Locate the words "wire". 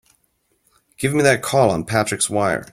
2.27-2.65